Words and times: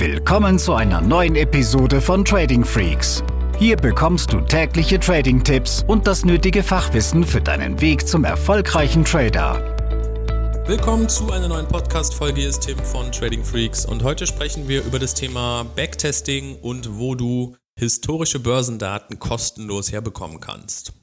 Willkommen 0.00 0.58
zu 0.58 0.72
einer 0.72 1.02
neuen 1.02 1.36
Episode 1.36 2.00
von 2.00 2.24
Trading 2.24 2.64
Freaks. 2.64 3.22
Hier 3.58 3.76
bekommst 3.76 4.32
du 4.32 4.40
tägliche 4.40 4.98
Trading-Tipps 4.98 5.84
und 5.86 6.06
das 6.06 6.24
nötige 6.24 6.62
Fachwissen 6.62 7.22
für 7.22 7.42
deinen 7.42 7.78
Weg 7.82 8.08
zum 8.08 8.24
erfolgreichen 8.24 9.04
Trader. 9.04 9.60
Willkommen 10.66 11.06
zu 11.06 11.30
einer 11.30 11.48
neuen 11.48 11.68
Podcast-Folge. 11.68 12.40
Hier 12.40 12.48
ist 12.48 12.60
Tim 12.60 12.78
von 12.78 13.12
Trading 13.12 13.44
Freaks 13.44 13.84
und 13.84 14.02
heute 14.02 14.26
sprechen 14.26 14.68
wir 14.68 14.82
über 14.86 14.98
das 14.98 15.12
Thema 15.12 15.64
Backtesting 15.76 16.56
und 16.62 16.96
wo 16.98 17.14
du 17.14 17.56
historische 17.78 18.40
Börsendaten 18.40 19.18
kostenlos 19.18 19.92
herbekommen 19.92 20.40
kannst. 20.40 20.94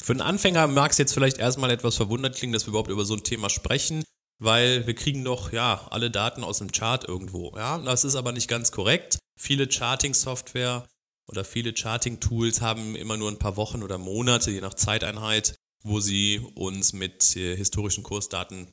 Für 0.00 0.12
einen 0.12 0.22
Anfänger 0.22 0.68
mag 0.68 0.92
es 0.92 0.98
jetzt 0.98 1.14
vielleicht 1.14 1.38
erstmal 1.38 1.72
etwas 1.72 1.96
verwundert 1.96 2.36
klingen, 2.36 2.52
dass 2.52 2.64
wir 2.64 2.68
überhaupt 2.68 2.90
über 2.90 3.04
so 3.04 3.14
ein 3.14 3.24
Thema 3.24 3.50
sprechen 3.50 4.04
weil 4.40 4.86
wir 4.86 4.94
kriegen 4.94 5.22
doch 5.22 5.52
ja 5.52 5.86
alle 5.90 6.10
Daten 6.10 6.42
aus 6.42 6.58
dem 6.58 6.72
Chart 6.72 7.04
irgendwo. 7.06 7.52
Ja, 7.56 7.78
das 7.78 8.04
ist 8.04 8.16
aber 8.16 8.32
nicht 8.32 8.48
ganz 8.48 8.72
korrekt. 8.72 9.18
Viele 9.38 9.70
Charting-Software 9.70 10.86
oder 11.28 11.44
viele 11.44 11.76
Charting-Tools 11.76 12.60
haben 12.60 12.96
immer 12.96 13.16
nur 13.16 13.30
ein 13.30 13.38
paar 13.38 13.56
Wochen 13.56 13.82
oder 13.82 13.98
Monate, 13.98 14.50
je 14.50 14.60
nach 14.60 14.74
Zeiteinheit, 14.74 15.54
wo 15.84 16.00
sie 16.00 16.40
uns 16.54 16.92
mit 16.92 17.36
äh, 17.36 17.56
historischen 17.56 18.02
Kursdaten 18.02 18.72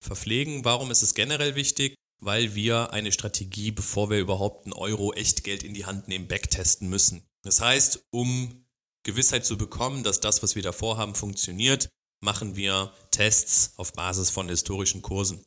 verpflegen. 0.00 0.64
Warum 0.64 0.90
ist 0.90 1.02
es 1.02 1.14
generell 1.14 1.54
wichtig? 1.54 1.94
Weil 2.20 2.54
wir 2.54 2.92
eine 2.92 3.12
Strategie, 3.12 3.70
bevor 3.70 4.10
wir 4.10 4.18
überhaupt 4.18 4.66
ein 4.66 4.72
Euro 4.72 5.12
Echtgeld 5.12 5.62
in 5.62 5.74
die 5.74 5.86
Hand 5.86 6.08
nehmen, 6.08 6.28
backtesten 6.28 6.88
müssen. 6.88 7.24
Das 7.42 7.60
heißt, 7.60 8.04
um 8.10 8.66
Gewissheit 9.04 9.44
zu 9.44 9.56
bekommen, 9.56 10.02
dass 10.02 10.20
das, 10.20 10.42
was 10.42 10.56
wir 10.56 10.62
davor 10.62 10.96
haben, 10.96 11.14
funktioniert, 11.14 11.88
machen 12.24 12.56
wir 12.56 12.92
Tests 13.10 13.74
auf 13.76 13.92
Basis 13.92 14.30
von 14.30 14.48
historischen 14.48 15.02
Kursen. 15.02 15.44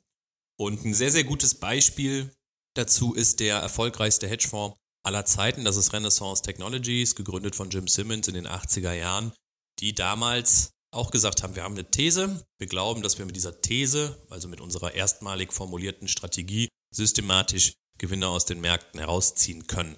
Und 0.58 0.86
ein 0.86 0.94
sehr, 0.94 1.12
sehr 1.12 1.24
gutes 1.24 1.56
Beispiel 1.56 2.32
dazu 2.76 3.14
ist 3.14 3.40
der 3.40 3.58
erfolgreichste 3.58 4.28
Hedgefonds 4.28 4.78
aller 5.04 5.26
Zeiten. 5.26 5.66
Das 5.66 5.78
ist 5.78 5.94
Renaissance 5.94 6.44
Technologies, 6.44 7.16
gegründet 7.16 7.56
von 7.56 7.70
Jim 7.70 7.88
Simmons 7.88 8.28
in 8.28 8.36
den 8.36 8.48
80er 8.48 8.94
Jahren, 8.94 9.34
die 9.80 9.94
damals 9.94 10.72
auch 10.92 11.12
gesagt 11.12 11.44
haben, 11.44 11.56
wir 11.56 11.64
haben 11.64 11.74
eine 11.74 11.90
These. 11.90 12.46
Wir 12.58 12.68
glauben, 12.68 13.02
dass 13.02 13.18
wir 13.18 13.26
mit 13.26 13.36
dieser 13.36 13.62
These, 13.62 14.18
also 14.30 14.48
mit 14.48 14.62
unserer 14.62 14.94
erstmalig 14.94 15.54
formulierten 15.54 16.08
Strategie, 16.08 16.70
systematisch 16.92 17.74
Gewinne 17.98 18.28
aus 18.28 18.46
den 18.46 18.62
Märkten 18.62 19.00
herausziehen 19.00 19.68
können. 19.68 19.98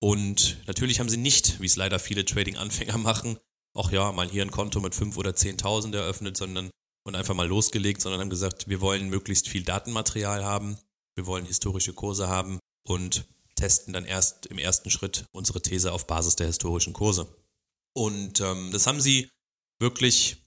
Und 0.00 0.58
natürlich 0.66 1.00
haben 1.00 1.08
sie 1.08 1.16
nicht, 1.16 1.60
wie 1.60 1.66
es 1.66 1.76
leider 1.76 1.98
viele 1.98 2.24
Trading-Anfänger 2.24 2.98
machen, 2.98 3.38
ach 3.76 3.90
ja, 3.90 4.12
mal 4.12 4.28
hier 4.28 4.42
ein 4.42 4.50
Konto 4.50 4.80
mit 4.80 4.94
5 4.94 5.16
oder 5.16 5.30
10.000 5.30 5.94
eröffnet, 5.94 6.36
sondern 6.36 6.70
und 7.06 7.16
einfach 7.16 7.34
mal 7.34 7.46
losgelegt, 7.46 8.00
sondern 8.00 8.20
haben 8.20 8.30
gesagt, 8.30 8.68
wir 8.68 8.80
wollen 8.80 9.10
möglichst 9.10 9.48
viel 9.48 9.62
Datenmaterial 9.62 10.44
haben, 10.44 10.78
wir 11.16 11.26
wollen 11.26 11.44
historische 11.44 11.92
Kurse 11.92 12.28
haben 12.28 12.58
und 12.86 13.26
testen 13.56 13.92
dann 13.92 14.04
erst 14.04 14.46
im 14.46 14.58
ersten 14.58 14.90
Schritt 14.90 15.26
unsere 15.32 15.62
These 15.62 15.92
auf 15.92 16.06
Basis 16.06 16.36
der 16.36 16.46
historischen 16.46 16.92
Kurse. 16.92 17.28
Und 17.94 18.40
ähm, 18.40 18.70
das 18.72 18.86
haben 18.86 19.00
sie 19.00 19.28
wirklich, 19.80 20.44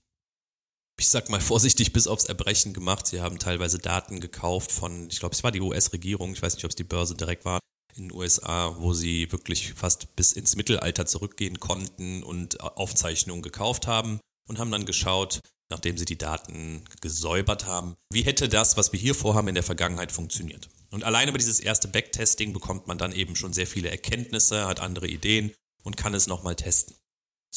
ich 0.99 1.07
sag 1.07 1.29
mal 1.29 1.41
vorsichtig, 1.41 1.93
bis 1.93 2.07
aufs 2.07 2.25
Erbrechen 2.25 2.73
gemacht. 2.73 3.07
Sie 3.07 3.21
haben 3.21 3.39
teilweise 3.39 3.77
Daten 3.77 4.19
gekauft 4.19 4.71
von, 4.71 5.09
ich 5.09 5.19
glaube, 5.19 5.35
es 5.35 5.43
war 5.43 5.51
die 5.51 5.61
US-Regierung, 5.61 6.33
ich 6.33 6.41
weiß 6.41 6.55
nicht, 6.55 6.65
ob 6.65 6.71
es 6.71 6.75
die 6.75 6.83
Börse 6.83 7.15
direkt 7.15 7.45
war, 7.45 7.59
in 7.97 8.09
den 8.09 8.17
USA, 8.17 8.75
wo 8.79 8.93
sie 8.93 9.31
wirklich 9.31 9.73
fast 9.73 10.15
bis 10.15 10.33
ins 10.33 10.55
Mittelalter 10.55 11.05
zurückgehen 11.05 11.59
konnten 11.59 12.23
und 12.23 12.61
Aufzeichnungen 12.61 13.41
gekauft 13.41 13.87
haben 13.87 14.19
und 14.47 14.59
haben 14.59 14.71
dann 14.71 14.85
geschaut, 14.85 15.41
nachdem 15.69 15.97
sie 15.97 16.05
die 16.05 16.17
Daten 16.17 16.83
gesäubert 17.01 17.65
haben, 17.65 17.95
wie 18.11 18.23
hätte 18.23 18.49
das, 18.49 18.77
was 18.77 18.93
wir 18.93 18.99
hier 18.99 19.15
vorhaben, 19.15 19.49
in 19.49 19.55
der 19.55 19.63
Vergangenheit 19.63 20.11
funktioniert. 20.11 20.69
Und 20.89 21.03
allein 21.03 21.27
über 21.27 21.37
dieses 21.37 21.59
erste 21.59 21.87
Backtesting 21.87 22.53
bekommt 22.53 22.87
man 22.87 22.97
dann 22.97 23.11
eben 23.11 23.35
schon 23.35 23.53
sehr 23.53 23.67
viele 23.67 23.89
Erkenntnisse, 23.89 24.67
hat 24.67 24.79
andere 24.79 25.07
Ideen 25.07 25.51
und 25.83 25.97
kann 25.97 26.13
es 26.13 26.27
nochmal 26.27 26.55
testen. 26.55 26.95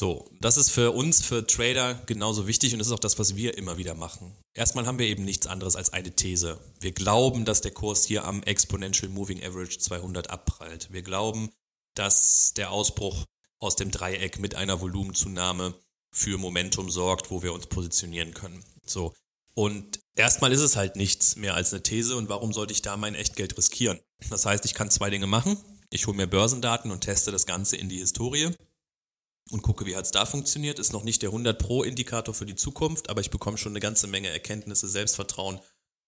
So, 0.00 0.30
das 0.40 0.56
ist 0.56 0.70
für 0.70 0.92
uns, 0.92 1.20
für 1.20 1.46
Trader 1.46 1.92
genauso 2.06 2.46
wichtig 2.46 2.72
und 2.72 2.78
das 2.78 2.86
ist 2.86 2.94
auch 2.94 2.98
das, 2.98 3.18
was 3.18 3.36
wir 3.36 3.58
immer 3.58 3.76
wieder 3.76 3.94
machen. 3.94 4.34
Erstmal 4.54 4.86
haben 4.86 4.98
wir 4.98 5.06
eben 5.06 5.26
nichts 5.26 5.46
anderes 5.46 5.76
als 5.76 5.92
eine 5.92 6.16
These. 6.16 6.58
Wir 6.80 6.92
glauben, 6.92 7.44
dass 7.44 7.60
der 7.60 7.72
Kurs 7.72 8.04
hier 8.04 8.24
am 8.24 8.42
Exponential 8.44 9.10
Moving 9.10 9.44
Average 9.44 9.78
200 9.78 10.30
abprallt. 10.30 10.90
Wir 10.90 11.02
glauben, 11.02 11.50
dass 11.94 12.54
der 12.54 12.70
Ausbruch 12.70 13.26
aus 13.58 13.76
dem 13.76 13.90
Dreieck 13.90 14.38
mit 14.38 14.54
einer 14.54 14.80
Volumenzunahme 14.80 15.74
für 16.10 16.38
Momentum 16.38 16.88
sorgt, 16.88 17.30
wo 17.30 17.42
wir 17.42 17.52
uns 17.52 17.66
positionieren 17.66 18.32
können. 18.32 18.64
So. 18.86 19.12
Und 19.52 20.00
erstmal 20.16 20.54
ist 20.54 20.62
es 20.62 20.76
halt 20.76 20.96
nichts 20.96 21.36
mehr 21.36 21.52
als 21.56 21.74
eine 21.74 21.82
These 21.82 22.16
und 22.16 22.30
warum 22.30 22.54
sollte 22.54 22.72
ich 22.72 22.80
da 22.80 22.96
mein 22.96 23.14
Echtgeld 23.14 23.58
riskieren? 23.58 24.00
Das 24.30 24.46
heißt, 24.46 24.64
ich 24.64 24.72
kann 24.72 24.90
zwei 24.90 25.10
Dinge 25.10 25.26
machen. 25.26 25.58
Ich 25.90 26.06
hole 26.06 26.16
mir 26.16 26.26
Börsendaten 26.26 26.90
und 26.90 27.02
teste 27.02 27.32
das 27.32 27.44
Ganze 27.44 27.76
in 27.76 27.90
die 27.90 27.98
Historie 27.98 28.54
und 29.50 29.62
gucke, 29.62 29.86
wie 29.86 29.96
hat 29.96 30.04
es 30.04 30.10
da 30.10 30.26
funktioniert. 30.26 30.78
Ist 30.78 30.92
noch 30.92 31.04
nicht 31.04 31.22
der 31.22 31.30
100 31.30 31.58
Pro 31.58 31.82
Indikator 31.82 32.34
für 32.34 32.46
die 32.46 32.56
Zukunft, 32.56 33.10
aber 33.10 33.20
ich 33.20 33.30
bekomme 33.30 33.58
schon 33.58 33.72
eine 33.72 33.80
ganze 33.80 34.06
Menge 34.06 34.28
Erkenntnisse, 34.28 34.88
Selbstvertrauen 34.88 35.60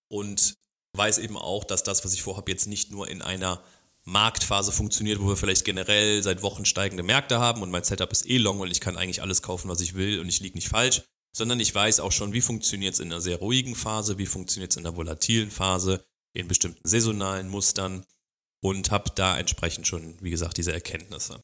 und 0.08 0.54
weiß 0.94 1.18
eben 1.18 1.36
auch, 1.36 1.64
dass 1.64 1.82
das, 1.82 2.04
was 2.04 2.14
ich 2.14 2.22
vorhabe, 2.22 2.50
jetzt 2.50 2.66
nicht 2.66 2.90
nur 2.90 3.08
in 3.08 3.22
einer 3.22 3.62
Marktphase 4.04 4.72
funktioniert, 4.72 5.20
wo 5.20 5.28
wir 5.28 5.36
vielleicht 5.36 5.64
generell 5.64 6.22
seit 6.22 6.42
Wochen 6.42 6.64
steigende 6.64 7.02
Märkte 7.02 7.38
haben 7.38 7.62
und 7.62 7.70
mein 7.70 7.84
Setup 7.84 8.10
ist 8.10 8.28
eh 8.28 8.38
long 8.38 8.60
und 8.60 8.70
ich 8.70 8.80
kann 8.80 8.96
eigentlich 8.96 9.22
alles 9.22 9.42
kaufen, 9.42 9.68
was 9.68 9.80
ich 9.80 9.94
will 9.94 10.20
und 10.20 10.28
ich 10.28 10.40
liege 10.40 10.56
nicht 10.56 10.68
falsch, 10.68 11.02
sondern 11.34 11.60
ich 11.60 11.74
weiß 11.74 12.00
auch 12.00 12.12
schon, 12.12 12.32
wie 12.32 12.40
funktioniert 12.40 12.94
es 12.94 13.00
in 13.00 13.12
einer 13.12 13.20
sehr 13.20 13.38
ruhigen 13.38 13.74
Phase, 13.74 14.18
wie 14.18 14.26
funktioniert 14.26 14.72
es 14.72 14.76
in 14.76 14.86
einer 14.86 14.96
volatilen 14.96 15.50
Phase, 15.50 16.04
in 16.34 16.48
bestimmten 16.48 16.80
saisonalen 16.82 17.48
Mustern 17.48 18.04
und 18.60 18.90
habe 18.90 19.10
da 19.14 19.38
entsprechend 19.38 19.86
schon, 19.86 20.16
wie 20.20 20.30
gesagt, 20.30 20.56
diese 20.56 20.72
Erkenntnisse. 20.72 21.42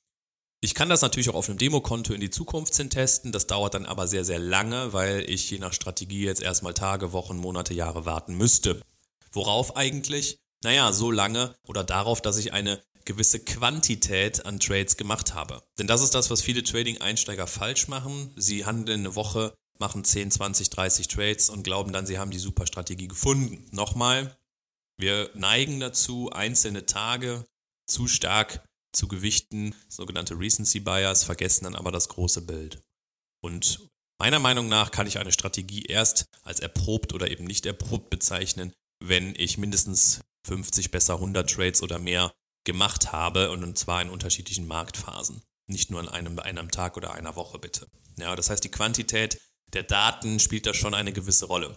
Ich 0.61 0.75
kann 0.75 0.89
das 0.89 1.03
natürlich 1.03 1.29
auch 1.29 1.37
auf 1.37 1.49
einem 1.49 1.59
Demokonto 1.59 2.13
in 2.13 2.21
die 2.21 2.31
Zukunft 2.31 2.75
hin 2.75 2.91
testen. 2.91 3.31
Das 3.31 3.47
dauert 3.47 3.75
dann 3.75 3.87
aber 3.87 4.09
sehr, 4.09 4.25
sehr 4.25 4.41
lange, 4.41 4.93
weil 4.93 5.29
ich 5.31 5.49
je 5.51 5.59
nach 5.59 5.73
Strategie 5.73 6.25
jetzt 6.25 6.43
erstmal 6.43 6.75
Tage, 6.75 7.13
Wochen, 7.13 7.37
Monate, 7.37 7.75
Jahre 7.75 8.07
warten 8.07 8.37
müsste. 8.37 8.81
Worauf 9.31 9.77
eigentlich? 9.77 10.39
Naja, 10.65 10.93
so 10.93 11.13
lange 11.13 11.55
oder 11.69 11.85
darauf, 11.85 12.21
dass 12.21 12.39
ich 12.39 12.53
eine 12.53 12.83
gewisse 13.05 13.39
Quantität 13.39 14.47
an 14.47 14.59
Trades 14.59 14.97
gemacht 14.97 15.33
habe. 15.33 15.63
Denn 15.79 15.87
das 15.87 16.03
ist 16.03 16.15
das, 16.15 16.29
was 16.29 16.43
viele 16.43 16.65
Trading-Einsteiger 16.65 17.47
falsch 17.47 17.87
machen. 17.87 18.33
Sie 18.37 18.67
handeln 18.67 19.01
eine 19.01 19.15
Woche, 19.15 19.55
machen 19.79 20.03
10, 20.03 20.33
20, 20.33 20.71
30 20.71 21.07
Trades 21.07 21.51
und 21.51 21.63
glauben 21.63 21.93
dann, 21.93 22.05
sie 22.05 22.19
haben 22.19 22.33
die 22.33 22.39
super 22.39 22.67
Strategie 22.67 23.07
gefunden. 23.07 23.65
Nochmal, 23.71 24.37
wir 24.97 25.31
neigen 25.35 25.79
dazu, 25.79 26.31
einzelne 26.33 26.85
Tage 26.85 27.47
zu 27.87 28.09
stark 28.09 28.68
zu 28.99 29.09
gewichten, 29.09 29.75
sogenannte 29.89 30.39
Recency 30.39 30.81
Bias, 30.81 31.25
vergessen 31.25 31.65
dann 31.65 31.75
aber 31.75 31.91
das 31.91 32.09
große 32.09 32.43
Bild. 32.43 32.83
Und 33.41 33.89
meiner 34.19 34.41
Meinung 34.41 34.69
nach 34.69 34.91
kann 34.91 35.07
ich 35.07 35.19
eine 35.19 35.33
Strategie 35.33 35.85
erst 35.85 36.27
als 36.43 36.61
erprobt 36.61 37.15
oder 37.15 37.31
eben 37.31 37.45
nicht 37.45 37.65
erprobt 37.65 38.11
bezeichnen, 38.11 38.73
wenn 39.01 39.35
ich 39.37 39.59
mindestens 39.59 40.21
50, 40.47 40.91
besser 40.91 41.15
100 41.15 41.49
Trades 41.49 41.83
oder 41.83 41.99
mehr 41.99 42.33
gemacht 42.65 43.13
habe 43.13 43.51
und 43.51 43.79
zwar 43.79 44.03
in 44.03 44.11
unterschiedlichen 44.11 44.67
Marktphasen. 44.67 45.43
Nicht 45.69 45.91
nur 45.91 46.01
an 46.01 46.09
einem, 46.09 46.39
einem 46.39 46.71
Tag 46.71 46.97
oder 46.97 47.13
einer 47.13 47.37
Woche 47.37 47.59
bitte. 47.59 47.87
Ja, 48.19 48.35
das 48.35 48.51
heißt, 48.51 48.65
die 48.65 48.71
Quantität 48.71 49.39
der 49.73 49.85
Daten 49.85 50.41
spielt 50.41 50.67
da 50.67 50.75
schon 50.75 50.95
eine 50.95 51.13
gewisse 51.13 51.47
Rolle. 51.47 51.77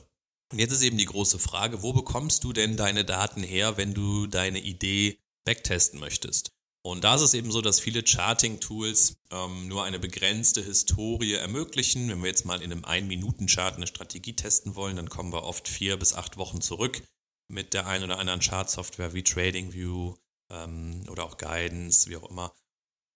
Und 0.51 0.59
jetzt 0.59 0.71
ist 0.71 0.81
eben 0.81 0.97
die 0.97 1.05
große 1.05 1.39
Frage, 1.39 1.81
wo 1.83 1.93
bekommst 1.93 2.43
du 2.43 2.51
denn 2.51 2.77
deine 2.77 3.05
Daten 3.05 3.43
her, 3.43 3.77
wenn 3.77 3.93
du 3.93 4.27
deine 4.27 4.59
Idee 4.59 5.19
backtesten 5.45 5.99
möchtest? 5.99 6.51
Und 6.83 7.03
da 7.03 7.15
ist 7.15 7.21
es 7.21 7.35
eben 7.35 7.51
so, 7.51 7.61
dass 7.61 7.79
viele 7.79 8.05
Charting-Tools 8.05 9.17
ähm, 9.31 9.67
nur 9.67 9.83
eine 9.83 9.99
begrenzte 9.99 10.63
Historie 10.63 11.33
ermöglichen. 11.33 12.09
Wenn 12.09 12.21
wir 12.21 12.29
jetzt 12.29 12.45
mal 12.45 12.61
in 12.61 12.71
einem 12.71 12.85
Ein-Minuten-Chart 12.85 13.75
eine 13.75 13.85
Strategie 13.85 14.35
testen 14.35 14.75
wollen, 14.75 14.95
dann 14.95 15.09
kommen 15.09 15.31
wir 15.31 15.43
oft 15.43 15.67
vier 15.67 15.97
bis 15.97 16.15
acht 16.15 16.37
Wochen 16.37 16.59
zurück 16.59 17.03
mit 17.47 17.73
der 17.73 17.85
einen 17.85 18.05
oder 18.05 18.17
anderen 18.17 18.39
Chart-Software 18.39 19.13
wie 19.13 19.23
TradingView 19.23 20.15
ähm, 20.49 21.03
oder 21.09 21.25
auch 21.25 21.37
Guidance, 21.37 22.09
wie 22.09 22.17
auch 22.17 22.29
immer, 22.29 22.53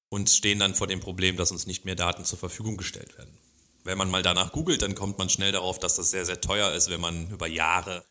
und 0.10 0.30
stehen 0.30 0.60
dann 0.60 0.76
vor 0.76 0.88
dem 0.88 1.00
Problem, 1.00 1.38
dass 1.38 1.52
uns 1.52 1.66
nicht 1.66 1.86
mehr 1.86 1.96
Daten 1.96 2.26
zur 2.26 2.38
Verfügung 2.38 2.78
gestellt 2.78 3.18
werden. 3.18 3.36
Wenn 3.84 3.98
man 3.98 4.10
mal 4.10 4.24
danach 4.24 4.52
googelt, 4.52 4.82
dann 4.82 4.96
kommt 4.96 5.18
man 5.18 5.30
schnell 5.30 5.52
darauf, 5.52 5.80
dass 5.80 5.96
das 5.96 6.12
sehr, 6.12 6.26
sehr 6.26 6.42
teuer 6.42 6.72
ist, 6.74 6.90
wenn 6.90 7.02
man 7.02 7.30
über 7.30 7.48
Jahre 7.48 8.06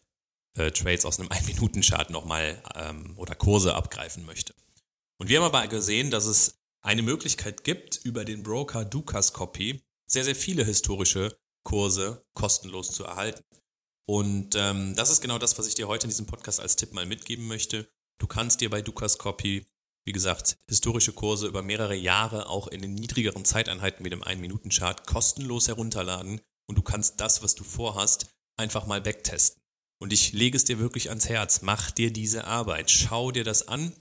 äh, 0.57 0.71
Trades 0.71 1.05
aus 1.05 1.21
einem 1.21 1.29
Ein-Minuten-Chart 1.31 2.11
nochmal 2.11 2.63
ähm, 2.75 3.15
oder 3.17 3.35
Kurse 3.35 3.75
abgreifen 3.75 4.25
möchte. 4.25 4.54
Und 5.25 5.31
wir 5.31 5.39
haben 5.39 5.47
aber 5.47 5.67
gesehen, 5.69 6.11
dass 6.11 6.27
es 6.27 6.59
eine 6.83 7.01
Möglichkeit 7.01 7.65
gibt, 7.65 7.97
über 8.05 8.27
den 8.27 8.43
Broker 8.43 8.85
Dukas 8.85 9.33
Copy 9.33 9.81
sehr, 10.07 10.23
sehr 10.23 10.35
viele 10.35 10.67
historische 10.67 11.35
Kurse 11.67 12.23
kostenlos 12.35 12.93
zu 12.93 13.05
erhalten. 13.05 13.43
Und 14.07 14.55
ähm, 14.55 14.95
das 14.97 15.09
ist 15.09 15.23
genau 15.23 15.39
das, 15.39 15.59
was 15.59 15.67
ich 15.67 15.75
dir 15.75 15.89
heute 15.89 16.05
in 16.05 16.11
diesem 16.11 16.27
Podcast 16.27 16.61
als 16.61 16.77
Tipp 16.77 16.93
mal 16.93 17.07
mitgeben 17.07 17.47
möchte. 17.47 17.89
Du 18.21 18.27
kannst 18.27 18.61
dir 18.61 18.69
bei 18.69 18.83
Dukas 18.83 19.17
Copy, 19.17 19.65
wie 20.05 20.13
gesagt, 20.13 20.59
historische 20.69 21.15
Kurse 21.15 21.47
über 21.47 21.63
mehrere 21.63 21.97
Jahre 21.97 22.51
auch 22.51 22.69
in 22.69 22.83
den 22.83 22.95
niedrigeren 22.95 23.47
Zeiteinheiten 23.47 24.03
mit 24.03 24.13
dem 24.13 24.23
1-Minuten-Chart 24.23 25.07
kostenlos 25.07 25.69
herunterladen 25.69 26.43
und 26.69 26.77
du 26.77 26.83
kannst 26.83 27.19
das, 27.19 27.43
was 27.43 27.55
du 27.55 27.65
vorhast, 27.65 28.27
einfach 28.59 28.87
mal 28.87 29.01
backtesten. 29.01 29.63
Und 30.03 30.13
ich 30.13 30.35
lege 30.35 30.59
es 30.59 30.65
dir 30.67 30.79
wirklich 30.79 31.09
ans 31.09 31.31
Herz. 31.31 31.63
Mach 31.63 31.91
dir 31.91 32.13
diese 32.13 32.45
Arbeit. 32.45 32.91
Schau 32.91 33.31
dir 33.31 33.45
das 33.45 33.69
an 33.69 33.95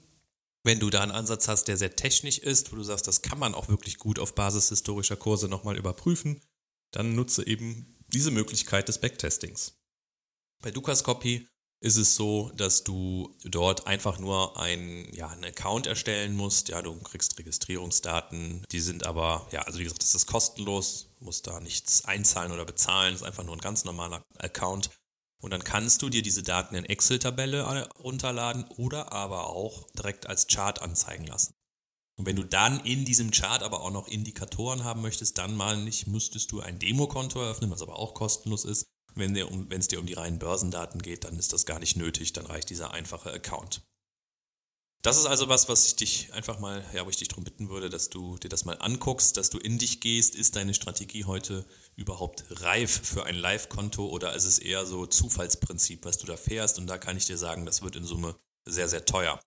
Wenn 0.64 0.80
du 0.80 0.88
da 0.88 1.02
einen 1.02 1.12
Ansatz 1.12 1.46
hast, 1.46 1.68
der 1.68 1.76
sehr 1.76 1.94
technisch 1.94 2.38
ist, 2.38 2.72
wo 2.72 2.76
du 2.76 2.82
sagst, 2.82 3.06
das 3.06 3.20
kann 3.20 3.38
man 3.38 3.54
auch 3.54 3.68
wirklich 3.68 3.98
gut 3.98 4.18
auf 4.18 4.34
Basis 4.34 4.70
historischer 4.70 5.16
Kurse 5.16 5.46
nochmal 5.46 5.76
überprüfen, 5.76 6.40
dann 6.90 7.14
nutze 7.14 7.46
eben 7.46 7.98
diese 8.08 8.30
Möglichkeit 8.30 8.88
des 8.88 8.98
Backtestings. 8.98 9.76
Bei 10.62 10.70
Dukascopy 10.70 11.46
ist 11.84 11.98
es 11.98 12.14
so, 12.14 12.50
dass 12.56 12.82
du 12.82 13.36
dort 13.44 13.86
einfach 13.86 14.18
nur 14.18 14.58
ein, 14.58 15.12
ja, 15.12 15.28
einen 15.28 15.44
Account 15.44 15.86
erstellen 15.86 16.34
musst. 16.34 16.70
Ja, 16.70 16.80
du 16.80 16.98
kriegst 17.00 17.38
Registrierungsdaten, 17.38 18.64
die 18.72 18.80
sind 18.80 19.04
aber, 19.04 19.46
ja, 19.52 19.62
also 19.62 19.78
wie 19.78 19.84
gesagt, 19.84 20.02
das 20.02 20.14
ist 20.14 20.26
kostenlos, 20.26 21.10
musst 21.20 21.46
da 21.46 21.60
nichts 21.60 22.06
einzahlen 22.06 22.52
oder 22.52 22.64
bezahlen, 22.64 23.14
ist 23.14 23.22
einfach 23.22 23.44
nur 23.44 23.54
ein 23.54 23.60
ganz 23.60 23.84
normaler 23.84 24.22
Account. 24.38 24.88
Und 25.44 25.50
dann 25.50 25.62
kannst 25.62 26.00
du 26.00 26.08
dir 26.08 26.22
diese 26.22 26.42
Daten 26.42 26.74
in 26.74 26.86
Excel-Tabelle 26.86 27.90
runterladen 28.02 28.64
oder 28.78 29.12
aber 29.12 29.50
auch 29.50 29.90
direkt 29.90 30.26
als 30.26 30.46
Chart 30.46 30.80
anzeigen 30.80 31.26
lassen. 31.26 31.52
Und 32.16 32.24
wenn 32.24 32.36
du 32.36 32.44
dann 32.44 32.80
in 32.80 33.04
diesem 33.04 33.30
Chart 33.30 33.62
aber 33.62 33.82
auch 33.82 33.90
noch 33.90 34.08
Indikatoren 34.08 34.84
haben 34.84 35.02
möchtest, 35.02 35.36
dann 35.36 35.54
mal 35.54 35.76
nicht, 35.76 36.06
müsstest 36.06 36.50
du 36.50 36.60
ein 36.60 36.78
Demokonto 36.78 37.42
eröffnen, 37.42 37.70
was 37.70 37.82
aber 37.82 37.98
auch 37.98 38.14
kostenlos 38.14 38.64
ist. 38.64 38.86
Wenn 39.14 39.36
es 39.36 39.88
dir 39.88 40.00
um 40.00 40.06
die 40.06 40.14
reinen 40.14 40.38
Börsendaten 40.38 41.02
geht, 41.02 41.24
dann 41.24 41.38
ist 41.38 41.52
das 41.52 41.66
gar 41.66 41.78
nicht 41.78 41.98
nötig, 41.98 42.32
dann 42.32 42.46
reicht 42.46 42.70
dieser 42.70 42.92
einfache 42.92 43.30
Account. 43.30 43.82
Das 45.04 45.18
ist 45.18 45.26
also 45.26 45.50
was, 45.50 45.68
was 45.68 45.86
ich 45.86 45.96
dich 45.96 46.32
einfach 46.32 46.58
mal, 46.60 46.82
ja, 46.94 47.04
wo 47.04 47.10
ich 47.10 47.18
dich 47.18 47.28
darum 47.28 47.44
bitten 47.44 47.68
würde, 47.68 47.90
dass 47.90 48.08
du 48.08 48.38
dir 48.38 48.48
das 48.48 48.64
mal 48.64 48.78
anguckst, 48.78 49.36
dass 49.36 49.50
du 49.50 49.58
in 49.58 49.76
dich 49.76 50.00
gehst. 50.00 50.34
Ist 50.34 50.56
deine 50.56 50.72
Strategie 50.72 51.26
heute 51.26 51.66
überhaupt 51.94 52.44
reif 52.62 53.02
für 53.04 53.26
ein 53.26 53.34
Live-Konto 53.34 54.06
oder 54.06 54.34
ist 54.34 54.46
es 54.46 54.58
eher 54.58 54.86
so 54.86 55.04
Zufallsprinzip, 55.04 56.06
was 56.06 56.16
du 56.16 56.26
da 56.26 56.38
fährst? 56.38 56.78
Und 56.78 56.86
da 56.86 56.96
kann 56.96 57.18
ich 57.18 57.26
dir 57.26 57.36
sagen, 57.36 57.66
das 57.66 57.82
wird 57.82 57.96
in 57.96 58.04
Summe 58.04 58.34
sehr, 58.64 58.88
sehr 58.88 59.04
teuer. 59.04 59.38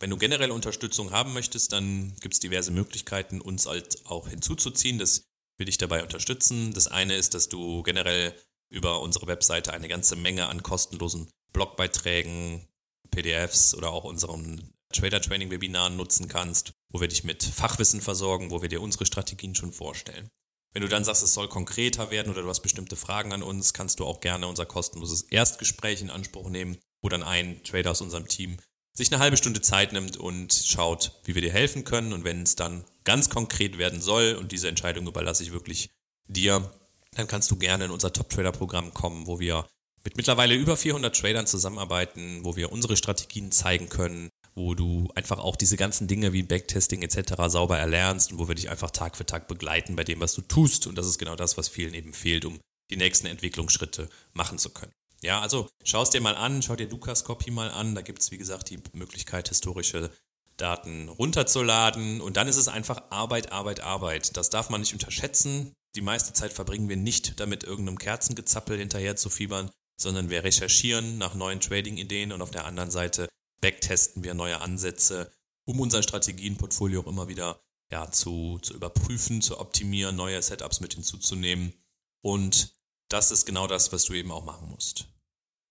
Wenn 0.00 0.08
du 0.08 0.16
generell 0.16 0.50
Unterstützung 0.50 1.10
haben 1.10 1.34
möchtest, 1.34 1.74
dann 1.74 2.16
gibt 2.22 2.32
es 2.32 2.40
diverse 2.40 2.70
Möglichkeiten, 2.70 3.42
uns 3.42 3.66
halt 3.66 4.06
auch 4.06 4.28
hinzuzuziehen. 4.28 4.98
Das 4.98 5.24
will 5.58 5.68
ich 5.68 5.76
dabei 5.76 6.02
unterstützen. 6.02 6.72
Das 6.72 6.86
eine 6.86 7.16
ist, 7.16 7.34
dass 7.34 7.50
du 7.50 7.82
generell 7.82 8.34
über 8.70 9.02
unsere 9.02 9.26
Webseite 9.26 9.74
eine 9.74 9.88
ganze 9.88 10.16
Menge 10.16 10.46
an 10.48 10.62
kostenlosen 10.62 11.28
Blogbeiträgen, 11.52 12.66
PDFs 13.10 13.74
oder 13.74 13.90
auch 13.90 14.04
unseren 14.04 14.72
Trader-Training-Webinaren 14.92 15.96
nutzen 15.96 16.28
kannst, 16.28 16.72
wo 16.90 17.00
wir 17.00 17.08
dich 17.08 17.24
mit 17.24 17.42
Fachwissen 17.42 18.00
versorgen, 18.00 18.50
wo 18.50 18.62
wir 18.62 18.68
dir 18.68 18.80
unsere 18.80 19.06
Strategien 19.06 19.54
schon 19.54 19.72
vorstellen. 19.72 20.28
Wenn 20.72 20.82
du 20.82 20.88
dann 20.88 21.04
sagst, 21.04 21.22
es 21.22 21.34
soll 21.34 21.48
konkreter 21.48 22.10
werden 22.10 22.32
oder 22.32 22.42
du 22.42 22.48
hast 22.48 22.60
bestimmte 22.60 22.96
Fragen 22.96 23.32
an 23.32 23.42
uns, 23.42 23.74
kannst 23.74 24.00
du 24.00 24.06
auch 24.06 24.20
gerne 24.20 24.46
unser 24.46 24.64
kostenloses 24.64 25.22
Erstgespräch 25.22 26.00
in 26.00 26.10
Anspruch 26.10 26.48
nehmen, 26.48 26.78
wo 27.02 27.08
dann 27.08 27.22
ein 27.22 27.62
Trader 27.62 27.90
aus 27.90 28.00
unserem 28.00 28.26
Team 28.26 28.56
sich 28.94 29.12
eine 29.12 29.22
halbe 29.22 29.36
Stunde 29.36 29.60
Zeit 29.60 29.92
nimmt 29.92 30.16
und 30.16 30.52
schaut, 30.52 31.12
wie 31.24 31.34
wir 31.34 31.42
dir 31.42 31.52
helfen 31.52 31.84
können. 31.84 32.12
Und 32.12 32.24
wenn 32.24 32.42
es 32.42 32.56
dann 32.56 32.84
ganz 33.04 33.30
konkret 33.30 33.78
werden 33.78 34.00
soll, 34.00 34.34
und 34.34 34.52
diese 34.52 34.68
Entscheidung 34.68 35.06
überlasse 35.06 35.42
ich 35.42 35.52
wirklich 35.52 35.90
dir, 36.26 36.72
dann 37.14 37.26
kannst 37.26 37.50
du 37.50 37.56
gerne 37.56 37.86
in 37.86 37.90
unser 37.90 38.12
Top-Trader-Programm 38.12 38.94
kommen, 38.94 39.26
wo 39.26 39.38
wir 39.38 39.66
mit 40.04 40.16
mittlerweile 40.16 40.54
über 40.54 40.76
400 40.76 41.14
Tradern 41.14 41.46
zusammenarbeiten, 41.46 42.44
wo 42.44 42.56
wir 42.56 42.72
unsere 42.72 42.96
Strategien 42.96 43.52
zeigen 43.52 43.88
können, 43.88 44.30
wo 44.54 44.74
du 44.74 45.08
einfach 45.14 45.38
auch 45.38 45.56
diese 45.56 45.76
ganzen 45.76 46.08
Dinge 46.08 46.32
wie 46.32 46.42
Backtesting 46.42 47.02
etc. 47.02 47.34
sauber 47.46 47.78
erlernst 47.78 48.32
und 48.32 48.38
wo 48.38 48.48
wir 48.48 48.54
dich 48.54 48.70
einfach 48.70 48.90
Tag 48.90 49.16
für 49.16 49.26
Tag 49.26 49.48
begleiten 49.48 49.96
bei 49.96 50.04
dem, 50.04 50.20
was 50.20 50.34
du 50.34 50.42
tust. 50.42 50.86
Und 50.86 50.96
das 50.96 51.06
ist 51.06 51.18
genau 51.18 51.36
das, 51.36 51.56
was 51.56 51.68
vielen 51.68 51.94
eben 51.94 52.12
fehlt, 52.12 52.44
um 52.44 52.60
die 52.90 52.96
nächsten 52.96 53.26
Entwicklungsschritte 53.26 54.08
machen 54.32 54.58
zu 54.58 54.70
können. 54.70 54.92
Ja, 55.22 55.40
also 55.40 55.68
schau 55.84 56.02
es 56.02 56.10
dir 56.10 56.20
mal 56.20 56.34
an, 56.34 56.62
schau 56.62 56.76
dir 56.76 56.88
Lukas 56.88 57.24
Copy 57.24 57.50
mal 57.50 57.70
an. 57.70 57.94
Da 57.94 58.02
gibt 58.02 58.20
es, 58.20 58.30
wie 58.30 58.38
gesagt, 58.38 58.70
die 58.70 58.80
Möglichkeit, 58.92 59.48
historische 59.48 60.10
Daten 60.56 61.08
runterzuladen. 61.08 62.20
Und 62.20 62.36
dann 62.36 62.48
ist 62.48 62.56
es 62.56 62.68
einfach 62.68 63.02
Arbeit, 63.10 63.52
Arbeit, 63.52 63.80
Arbeit. 63.80 64.36
Das 64.36 64.50
darf 64.50 64.68
man 64.68 64.80
nicht 64.80 64.92
unterschätzen. 64.92 65.72
Die 65.94 66.00
meiste 66.00 66.32
Zeit 66.32 66.52
verbringen 66.52 66.88
wir 66.88 66.96
nicht 66.96 67.38
damit, 67.38 67.64
irgendeinem 67.64 67.98
Kerzengezappel 67.98 68.78
hinterher 68.78 69.16
zu 69.16 69.30
fiebern, 69.30 69.70
sondern 70.00 70.30
wir 70.30 70.42
recherchieren 70.42 71.18
nach 71.18 71.34
neuen 71.34 71.60
Trading-Ideen 71.60 72.32
und 72.32 72.42
auf 72.42 72.50
der 72.50 72.64
anderen 72.64 72.90
Seite 72.90 73.28
backtesten 73.62 74.22
wir 74.22 74.34
neue 74.34 74.60
Ansätze, 74.60 75.32
um 75.64 75.80
unser 75.80 76.02
Strategienportfolio 76.02 77.00
auch 77.00 77.06
immer 77.06 77.28
wieder 77.28 77.62
ja, 77.90 78.10
zu, 78.10 78.58
zu 78.60 78.74
überprüfen, 78.74 79.40
zu 79.40 79.58
optimieren, 79.58 80.16
neue 80.16 80.42
Setups 80.42 80.80
mit 80.80 80.94
hinzuzunehmen. 80.94 81.72
Und 82.20 82.76
das 83.08 83.30
ist 83.30 83.46
genau 83.46 83.66
das, 83.66 83.92
was 83.92 84.04
du 84.04 84.14
eben 84.14 84.30
auch 84.30 84.44
machen 84.44 84.68
musst. 84.68 85.06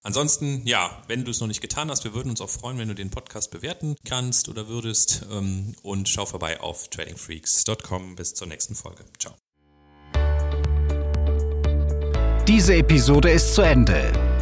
Ansonsten, 0.03 0.65
ja, 0.65 1.03
wenn 1.07 1.25
du 1.25 1.31
es 1.31 1.39
noch 1.41 1.47
nicht 1.47 1.61
getan 1.61 1.91
hast, 1.91 2.03
wir 2.03 2.13
würden 2.13 2.29
uns 2.29 2.41
auch 2.41 2.49
freuen, 2.49 2.77
wenn 2.79 2.87
du 2.87 2.95
den 2.95 3.11
Podcast 3.11 3.51
bewerten 3.51 3.95
kannst 4.03 4.49
oder 4.49 4.67
würdest. 4.67 5.25
Ähm, 5.31 5.75
und 5.83 6.09
schau 6.09 6.25
vorbei 6.25 6.59
auf 6.59 6.87
tradingfreaks.com. 6.89 8.15
Bis 8.15 8.33
zur 8.33 8.47
nächsten 8.47 8.73
Folge. 8.73 9.05
Ciao. 9.19 9.35
Diese 12.47 12.75
Episode 12.75 13.31
ist 13.31 13.53
zu 13.53 13.61
Ende. 13.61 14.30